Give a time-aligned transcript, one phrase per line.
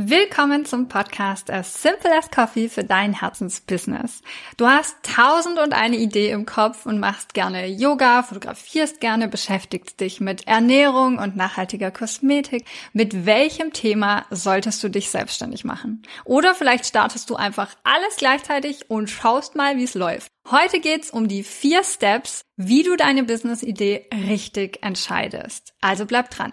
[0.00, 4.22] Willkommen zum Podcast As Simple as Coffee für dein Herzensbusiness.
[4.56, 9.98] Du hast tausend und eine Idee im Kopf und machst gerne Yoga, fotografierst gerne, beschäftigst
[9.98, 12.64] dich mit Ernährung und nachhaltiger Kosmetik.
[12.92, 16.02] Mit welchem Thema solltest du dich selbstständig machen?
[16.24, 20.30] Oder vielleicht startest du einfach alles gleichzeitig und schaust mal, wie es läuft.
[20.48, 25.74] Heute geht's um die vier Steps, wie du deine Business-Idee richtig entscheidest.
[25.80, 26.52] Also bleib dran.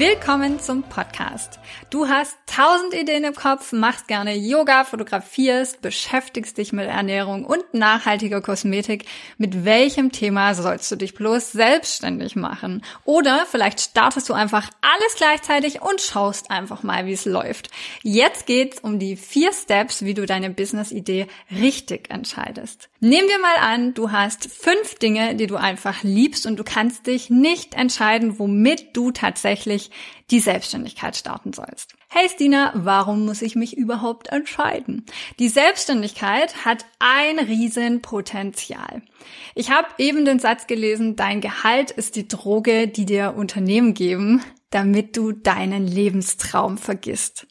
[0.00, 1.60] Willkommen zum Podcast.
[1.90, 7.74] Du hast tausend Ideen im Kopf, machst gerne Yoga, fotografierst, beschäftigst dich mit Ernährung und
[7.74, 9.04] nachhaltiger Kosmetik.
[9.36, 12.82] Mit welchem Thema sollst du dich bloß selbstständig machen?
[13.04, 17.68] Oder vielleicht startest du einfach alles gleichzeitig und schaust einfach mal, wie es läuft.
[18.02, 22.89] Jetzt geht's um die vier Steps, wie du deine Business-Idee richtig entscheidest.
[23.02, 27.06] Nehmen wir mal an, du hast fünf Dinge, die du einfach liebst und du kannst
[27.06, 29.90] dich nicht entscheiden, womit du tatsächlich
[30.30, 31.94] die Selbstständigkeit starten sollst.
[32.10, 35.06] Hey Stina, warum muss ich mich überhaupt entscheiden?
[35.38, 39.00] Die Selbstständigkeit hat ein Riesenpotenzial.
[39.54, 44.42] Ich habe eben den Satz gelesen, dein Gehalt ist die Droge, die dir Unternehmen geben,
[44.68, 47.46] damit du deinen Lebenstraum vergisst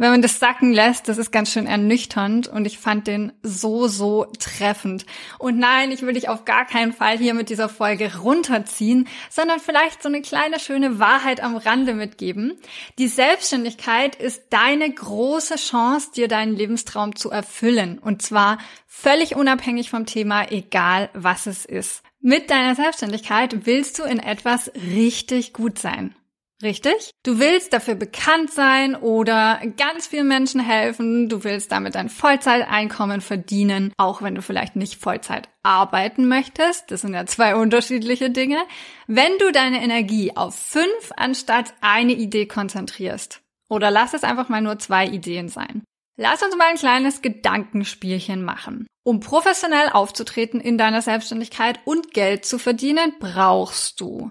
[0.00, 3.86] wenn man das sacken lässt, das ist ganz schön ernüchternd und ich fand den so,
[3.86, 5.04] so treffend.
[5.38, 9.60] Und nein, ich will dich auf gar keinen Fall hier mit dieser Folge runterziehen, sondern
[9.60, 12.54] vielleicht so eine kleine schöne Wahrheit am Rande mitgeben.
[12.98, 17.98] Die Selbstständigkeit ist deine große Chance, dir deinen Lebenstraum zu erfüllen.
[17.98, 22.02] Und zwar völlig unabhängig vom Thema, egal was es ist.
[22.22, 26.14] Mit deiner Selbstständigkeit willst du in etwas richtig gut sein.
[26.62, 27.10] Richtig?
[27.22, 31.28] Du willst dafür bekannt sein oder ganz vielen Menschen helfen.
[31.28, 36.90] Du willst damit ein Vollzeiteinkommen verdienen, auch wenn du vielleicht nicht Vollzeit arbeiten möchtest.
[36.90, 38.58] Das sind ja zwei unterschiedliche Dinge.
[39.06, 43.40] Wenn du deine Energie auf fünf anstatt eine Idee konzentrierst.
[43.70, 45.84] Oder lass es einfach mal nur zwei Ideen sein.
[46.16, 48.86] Lass uns mal ein kleines Gedankenspielchen machen.
[49.02, 54.30] Um professionell aufzutreten in deiner Selbstständigkeit und Geld zu verdienen, brauchst du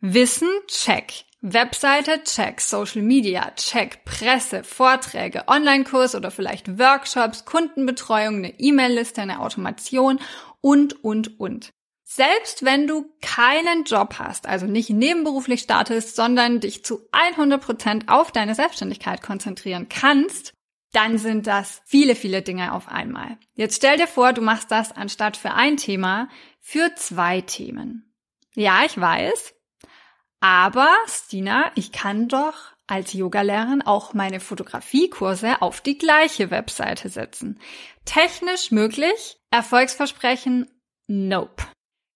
[0.00, 1.25] Wissen, check.
[1.52, 2.60] Webseite, check.
[2.60, 4.04] Social Media, check.
[4.04, 10.18] Presse, Vorträge, Online-Kurs oder vielleicht Workshops, Kundenbetreuung, eine E-Mail-Liste, eine Automation
[10.60, 11.70] und, und, und.
[12.02, 18.08] Selbst wenn du keinen Job hast, also nicht nebenberuflich startest, sondern dich zu 100 Prozent
[18.08, 20.52] auf deine Selbstständigkeit konzentrieren kannst,
[20.92, 23.38] dann sind das viele, viele Dinge auf einmal.
[23.54, 26.28] Jetzt stell dir vor, du machst das anstatt für ein Thema
[26.60, 28.14] für zwei Themen.
[28.54, 29.55] Ja, ich weiß,
[30.40, 32.54] aber, Stina, ich kann doch
[32.86, 37.58] als Yogalehrerin auch meine Fotografiekurse auf die gleiche Webseite setzen.
[38.04, 40.70] Technisch möglich, Erfolgsversprechen,
[41.08, 41.64] nope.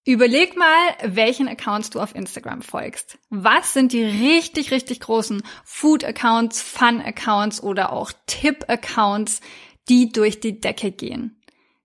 [0.06, 3.18] Überleg mal, welchen Accounts du auf Instagram folgst.
[3.28, 9.40] Was sind die richtig, richtig großen Food-Accounts, Fun-Accounts oder auch Tip-Accounts,
[9.88, 11.39] die durch die Decke gehen?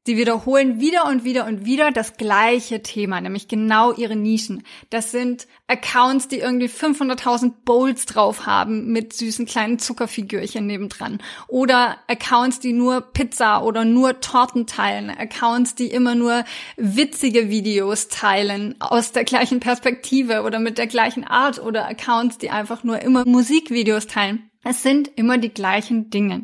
[0.08, 4.62] Sie wiederholen wieder und wieder und wieder das gleiche Thema, nämlich genau ihre Nischen.
[4.92, 11.24] Das sind Accounts, die irgendwie 500.000 Bowls drauf haben mit süßen kleinen Zuckerfigürchen nebendran.
[11.48, 15.10] Oder Accounts, die nur Pizza oder nur Torten teilen.
[15.10, 16.46] Accounts, die immer nur
[16.78, 21.58] witzige Videos teilen aus der gleichen Perspektive oder mit der gleichen Art.
[21.58, 24.52] Oder Accounts, die einfach nur immer Musikvideos teilen.
[24.64, 26.44] Es sind immer die gleichen Dinge.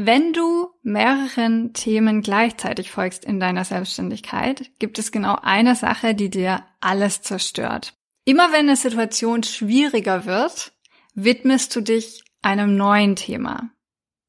[0.00, 6.30] Wenn du mehreren Themen gleichzeitig folgst in deiner Selbstständigkeit, gibt es genau eine Sache, die
[6.30, 7.94] dir alles zerstört.
[8.24, 10.70] Immer wenn eine Situation schwieriger wird,
[11.14, 13.70] widmest du dich einem neuen Thema.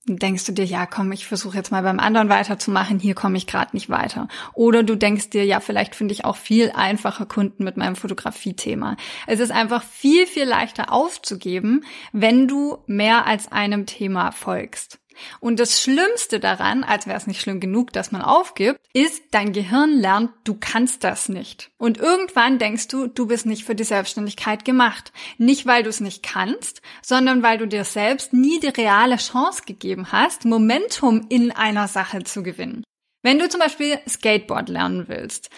[0.08, 3.46] denkst du dir, ja, komm, ich versuche jetzt mal beim anderen weiterzumachen, hier komme ich
[3.46, 4.28] gerade nicht weiter.
[4.56, 8.98] Oder du denkst dir, ja, vielleicht finde ich auch viel einfacher Kunden mit meinem Fotografie-Thema.
[9.28, 14.99] Es ist einfach viel, viel leichter aufzugeben, wenn du mehr als einem Thema folgst.
[15.40, 19.54] Und das Schlimmste daran, als wäre es nicht schlimm genug, dass man aufgibt, ist, dein
[19.54, 21.72] Gehirn lernt, du kannst das nicht.
[21.78, 25.12] Und irgendwann denkst du, du bist nicht für die Selbstständigkeit gemacht.
[25.38, 29.64] Nicht, weil du es nicht kannst, sondern weil du dir selbst nie die reale Chance
[29.66, 32.84] gegeben hast, Momentum in einer Sache zu gewinnen.
[33.22, 35.50] Wenn du zum Beispiel Skateboard lernen willst,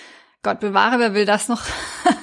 [0.44, 1.64] Gott bewahre, wer will das noch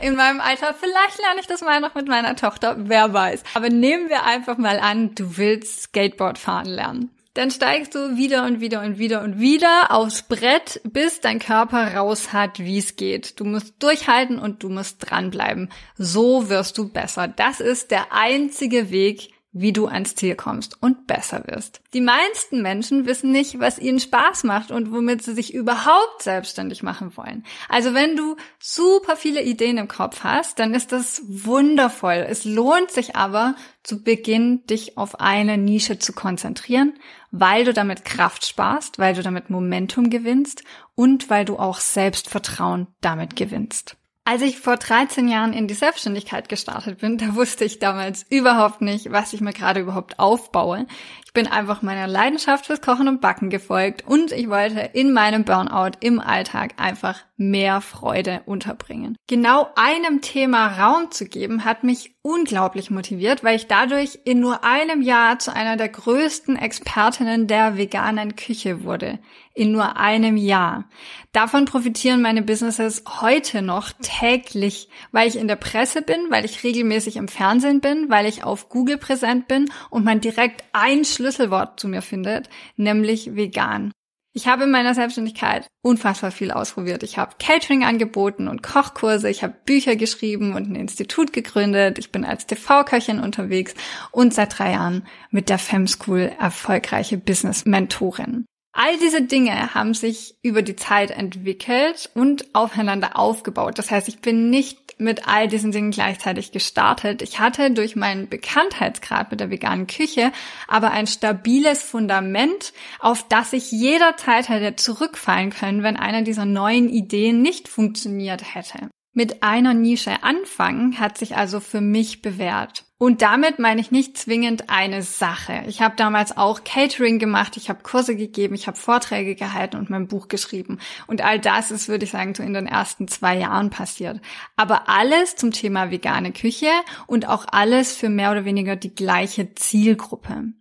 [0.00, 0.74] in meinem Alter?
[0.74, 3.42] Vielleicht lerne ich das mal noch mit meiner Tochter, wer weiß.
[3.54, 7.10] Aber nehmen wir einfach mal an, du willst Skateboard fahren lernen.
[7.38, 11.94] Dann steigst du wieder und wieder und wieder und wieder aufs Brett, bis dein Körper
[11.94, 13.38] raus hat, wie es geht.
[13.38, 15.70] Du musst durchhalten und du musst dranbleiben.
[15.96, 17.28] So wirst du besser.
[17.28, 19.30] Das ist der einzige Weg,
[19.60, 21.80] wie du ans Ziel kommst und besser wirst.
[21.92, 26.82] Die meisten Menschen wissen nicht, was ihnen Spaß macht und womit sie sich überhaupt selbstständig
[26.82, 27.44] machen wollen.
[27.68, 32.24] Also wenn du super viele Ideen im Kopf hast, dann ist das wundervoll.
[32.28, 36.94] Es lohnt sich aber zu Beginn, dich auf eine Nische zu konzentrieren,
[37.30, 40.64] weil du damit Kraft sparst, weil du damit Momentum gewinnst
[40.94, 43.97] und weil du auch Selbstvertrauen damit gewinnst.
[44.30, 48.82] Als ich vor 13 Jahren in die Selbstständigkeit gestartet bin, da wusste ich damals überhaupt
[48.82, 50.84] nicht, was ich mir gerade überhaupt aufbaue.
[51.24, 55.44] Ich bin einfach meiner Leidenschaft fürs Kochen und Backen gefolgt und ich wollte in meinem
[55.44, 59.16] Burnout im Alltag einfach mehr Freude unterbringen.
[59.28, 64.62] Genau einem Thema Raum zu geben, hat mich unglaublich motiviert, weil ich dadurch in nur
[64.62, 69.18] einem Jahr zu einer der größten Expertinnen der veganen Küche wurde.
[69.58, 70.88] In nur einem Jahr.
[71.32, 76.62] Davon profitieren meine Businesses heute noch täglich, weil ich in der Presse bin, weil ich
[76.62, 81.80] regelmäßig im Fernsehen bin, weil ich auf Google präsent bin und man direkt ein Schlüsselwort
[81.80, 83.90] zu mir findet, nämlich vegan.
[84.32, 87.02] Ich habe in meiner Selbstständigkeit unfassbar viel ausprobiert.
[87.02, 91.98] Ich habe Catering angeboten und Kochkurse, ich habe Bücher geschrieben und ein Institut gegründet.
[91.98, 93.74] Ich bin als TV-Köchin unterwegs
[94.12, 98.44] und seit drei Jahren mit der Fem School erfolgreiche Business-Mentorin.
[98.80, 103.76] All diese Dinge haben sich über die Zeit entwickelt und aufeinander aufgebaut.
[103.76, 107.20] Das heißt, ich bin nicht mit all diesen Dingen gleichzeitig gestartet.
[107.20, 110.30] Ich hatte durch meinen Bekanntheitsgrad mit der veganen Küche
[110.68, 116.88] aber ein stabiles Fundament, auf das ich jederzeit hätte zurückfallen können, wenn eine dieser neuen
[116.88, 118.90] Ideen nicht funktioniert hätte.
[119.12, 122.84] Mit einer Nische anfangen hat sich also für mich bewährt.
[123.00, 125.62] Und damit meine ich nicht zwingend eine Sache.
[125.68, 129.88] Ich habe damals auch Catering gemacht, ich habe Kurse gegeben, ich habe Vorträge gehalten und
[129.88, 130.80] mein Buch geschrieben.
[131.06, 134.20] Und all das ist, würde ich sagen, so in den ersten zwei Jahren passiert.
[134.56, 136.70] Aber alles zum Thema vegane Küche
[137.06, 140.52] und auch alles für mehr oder weniger die gleiche Zielgruppe.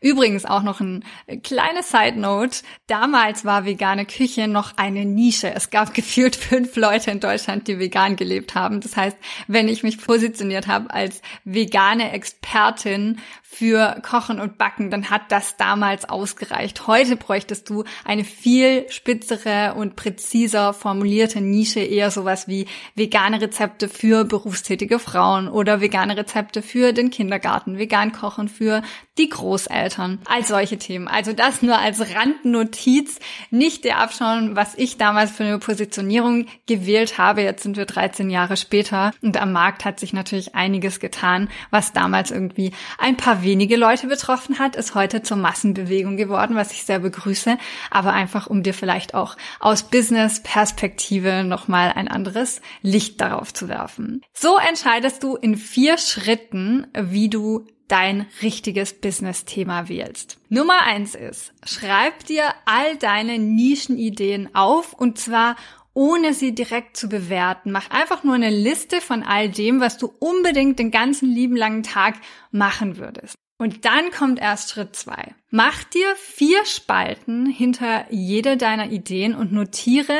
[0.00, 1.04] Übrigens auch noch ein
[1.42, 2.58] kleine Side Note.
[2.86, 5.54] Damals war vegane Küche noch eine Nische.
[5.54, 8.80] Es gab gefühlt fünf Leute in Deutschland, die vegan gelebt haben.
[8.80, 9.16] Das heißt,
[9.46, 15.30] wenn ich mich positioniert habe als vegan vegane Expertin für Kochen und Backen, dann hat
[15.30, 16.86] das damals ausgereicht.
[16.86, 22.66] Heute bräuchtest du eine viel spitzere und präziser formulierte Nische, eher sowas wie
[22.96, 28.82] vegane Rezepte für berufstätige Frauen oder vegane Rezepte für den Kindergarten, vegan kochen für
[29.18, 31.06] die Großeltern, all solche Themen.
[31.06, 33.20] Also das nur als Randnotiz,
[33.50, 37.42] nicht der Abschauen, was ich damals für eine Positionierung gewählt habe.
[37.42, 41.92] Jetzt sind wir 13 Jahre später und am Markt hat sich natürlich einiges getan, was
[41.92, 46.84] damals irgendwie ein paar wenige Leute betroffen hat, ist heute zur Massenbewegung geworden, was ich
[46.84, 47.56] sehr begrüße,
[47.90, 54.22] aber einfach um dir vielleicht auch aus Business-Perspektive nochmal ein anderes Licht darauf zu werfen.
[54.32, 60.38] So entscheidest du in vier Schritten, wie du dein richtiges Business-Thema wählst.
[60.48, 65.56] Nummer eins ist, schreib dir all deine Nischenideen auf und zwar
[65.94, 67.70] ohne sie direkt zu bewerten.
[67.70, 71.84] Mach einfach nur eine Liste von all dem, was du unbedingt den ganzen lieben langen
[71.84, 72.16] Tag
[72.50, 73.36] machen würdest.
[73.58, 75.34] Und dann kommt erst Schritt zwei.
[75.50, 80.18] Mach dir vier Spalten hinter jede deiner Ideen und notiere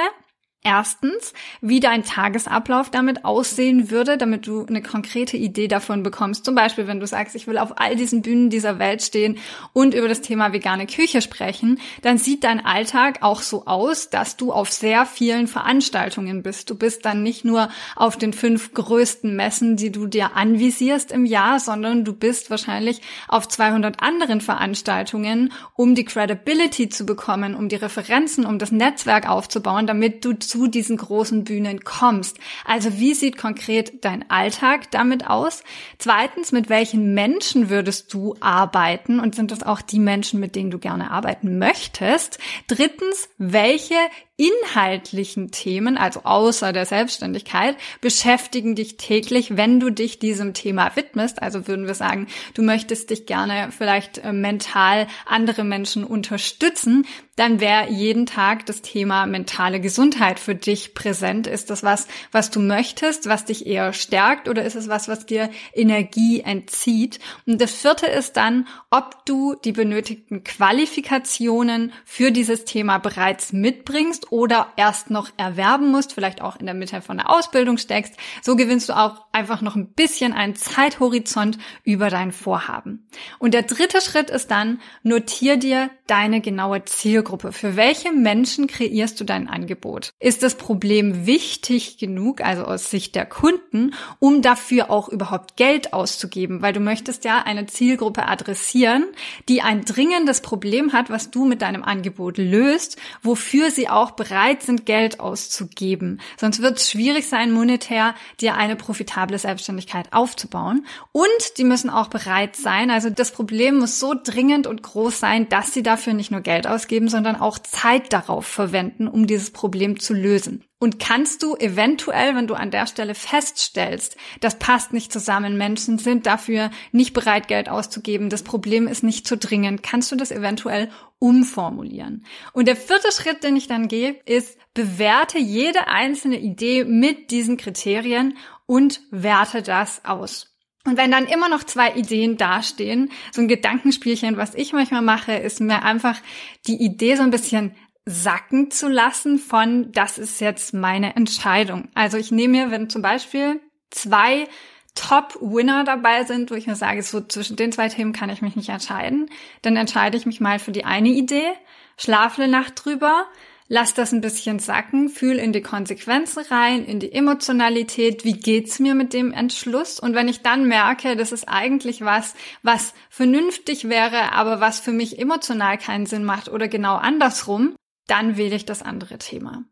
[0.66, 6.46] Erstens, wie dein Tagesablauf damit aussehen würde, damit du eine konkrete Idee davon bekommst.
[6.46, 9.36] Zum Beispiel, wenn du sagst, ich will auf all diesen Bühnen dieser Welt stehen
[9.74, 14.38] und über das Thema vegane Küche sprechen, dann sieht dein Alltag auch so aus, dass
[14.38, 16.70] du auf sehr vielen Veranstaltungen bist.
[16.70, 21.26] Du bist dann nicht nur auf den fünf größten Messen, die du dir anvisierst im
[21.26, 27.68] Jahr, sondern du bist wahrscheinlich auf 200 anderen Veranstaltungen, um die Credibility zu bekommen, um
[27.68, 32.38] die Referenzen, um das Netzwerk aufzubauen, damit du zu diesen großen Bühnen kommst.
[32.64, 35.64] Also wie sieht konkret dein Alltag damit aus?
[35.98, 40.70] Zweitens, mit welchen Menschen würdest du arbeiten und sind das auch die Menschen, mit denen
[40.70, 42.38] du gerne arbeiten möchtest?
[42.68, 43.96] Drittens, welche
[44.36, 51.40] inhaltlichen Themen, also außer der Selbstständigkeit, beschäftigen dich täglich, wenn du dich diesem Thema widmest.
[51.40, 57.58] Also würden wir sagen, du möchtest dich gerne vielleicht äh, mental andere Menschen unterstützen, dann
[57.60, 61.46] wäre jeden Tag das Thema mentale Gesundheit für dich präsent.
[61.46, 65.26] Ist das was, was du möchtest, was dich eher stärkt oder ist es was, was
[65.26, 67.18] dir Energie entzieht?
[67.46, 74.23] Und das vierte ist dann, ob du die benötigten Qualifikationen für dieses Thema bereits mitbringst
[74.30, 78.14] oder erst noch erwerben musst, vielleicht auch in der Mitte von der Ausbildung steckst.
[78.42, 83.06] So gewinnst du auch einfach noch ein bisschen einen Zeithorizont über dein Vorhaben.
[83.38, 87.52] Und der dritte Schritt ist dann, notier dir deine genaue Zielgruppe.
[87.52, 90.12] Für welche Menschen kreierst du dein Angebot?
[90.20, 95.92] Ist das Problem wichtig genug, also aus Sicht der Kunden, um dafür auch überhaupt Geld
[95.92, 96.62] auszugeben?
[96.62, 99.04] Weil du möchtest ja eine Zielgruppe adressieren,
[99.48, 104.62] die ein dringendes Problem hat, was du mit deinem Angebot löst, wofür sie auch bereit
[104.62, 106.20] sind, Geld auszugeben.
[106.38, 110.86] Sonst wird es schwierig sein, monetär dir eine profitable Selbstständigkeit aufzubauen.
[111.12, 112.90] Und die müssen auch bereit sein.
[112.90, 116.66] Also das Problem muss so dringend und groß sein, dass sie dafür nicht nur Geld
[116.66, 120.64] ausgeben, sondern auch Zeit darauf verwenden, um dieses Problem zu lösen.
[120.84, 125.96] Und kannst du eventuell, wenn du an der Stelle feststellst, das passt nicht zusammen, Menschen
[125.96, 130.30] sind dafür nicht bereit, Geld auszugeben, das Problem ist nicht zu dringend, kannst du das
[130.30, 132.26] eventuell umformulieren.
[132.52, 137.56] Und der vierte Schritt, den ich dann gehe, ist, bewerte jede einzelne Idee mit diesen
[137.56, 138.36] Kriterien
[138.66, 140.54] und werte das aus.
[140.86, 145.32] Und wenn dann immer noch zwei Ideen dastehen, so ein Gedankenspielchen, was ich manchmal mache,
[145.32, 146.20] ist mir einfach
[146.66, 147.74] die Idee so ein bisschen
[148.06, 151.88] sacken zu lassen von, das ist jetzt meine Entscheidung.
[151.94, 154.46] Also ich nehme mir, wenn zum Beispiel zwei
[154.94, 158.56] Top-Winner dabei sind, wo ich mir sage, so zwischen den zwei Themen kann ich mich
[158.56, 159.28] nicht entscheiden,
[159.62, 161.48] dann entscheide ich mich mal für die eine Idee,
[161.96, 163.26] schlafe eine Nacht drüber,
[163.68, 168.78] lass das ein bisschen sacken, fühl in die Konsequenzen rein, in die Emotionalität, wie geht's
[168.78, 169.98] mir mit dem Entschluss?
[169.98, 174.92] Und wenn ich dann merke, das ist eigentlich was, was vernünftig wäre, aber was für
[174.92, 177.74] mich emotional keinen Sinn macht oder genau andersrum,
[178.06, 179.64] dann wähle ich das andere Thema.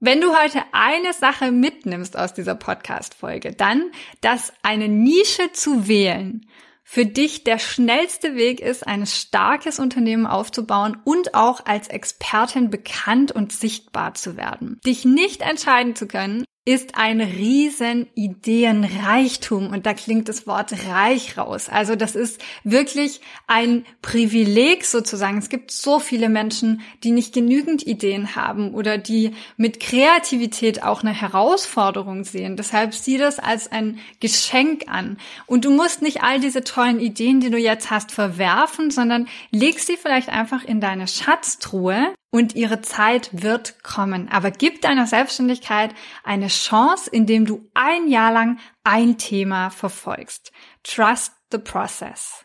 [0.00, 6.46] Wenn du heute eine Sache mitnimmst aus dieser Podcast-Folge, dann, dass eine Nische zu wählen
[6.82, 13.32] für dich der schnellste Weg ist, ein starkes Unternehmen aufzubauen und auch als Expertin bekannt
[13.32, 14.80] und sichtbar zu werden.
[14.84, 21.36] Dich nicht entscheiden zu können, ist ein riesen Ideenreichtum und da klingt das Wort reich
[21.36, 21.68] raus.
[21.68, 25.38] Also das ist wirklich ein Privileg sozusagen.
[25.38, 31.02] Es gibt so viele Menschen, die nicht genügend Ideen haben oder die mit Kreativität auch
[31.02, 32.56] eine Herausforderung sehen.
[32.56, 35.16] Deshalb sieh das als ein Geschenk an.
[35.46, 39.80] Und du musst nicht all diese tollen Ideen, die du jetzt hast, verwerfen, sondern leg
[39.80, 44.28] sie vielleicht einfach in deine Schatztruhe und ihre Zeit wird kommen.
[44.28, 50.50] Aber gib deiner Selbstständigkeit eine Chance, indem du ein Jahr lang ein Thema verfolgst.
[50.82, 52.44] Trust the process.